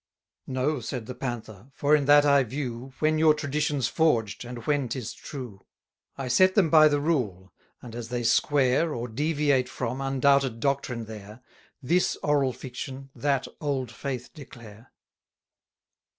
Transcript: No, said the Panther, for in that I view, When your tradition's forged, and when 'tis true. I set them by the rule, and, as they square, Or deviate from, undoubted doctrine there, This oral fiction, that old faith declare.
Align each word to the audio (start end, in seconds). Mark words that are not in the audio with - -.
No, 0.47 0.79
said 0.79 1.05
the 1.05 1.13
Panther, 1.13 1.67
for 1.75 1.95
in 1.95 2.05
that 2.05 2.25
I 2.25 2.41
view, 2.43 2.91
When 2.97 3.19
your 3.19 3.35
tradition's 3.35 3.87
forged, 3.87 4.43
and 4.43 4.65
when 4.65 4.89
'tis 4.89 5.13
true. 5.13 5.63
I 6.17 6.27
set 6.27 6.55
them 6.55 6.71
by 6.71 6.87
the 6.87 6.99
rule, 6.99 7.53
and, 7.83 7.93
as 7.93 8.09
they 8.09 8.23
square, 8.23 8.95
Or 8.95 9.07
deviate 9.07 9.69
from, 9.69 10.01
undoubted 10.01 10.59
doctrine 10.59 11.05
there, 11.05 11.41
This 11.83 12.15
oral 12.23 12.51
fiction, 12.51 13.11
that 13.13 13.47
old 13.59 13.91
faith 13.91 14.31
declare. 14.33 14.91